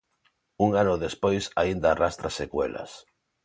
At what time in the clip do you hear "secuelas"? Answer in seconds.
2.39-2.91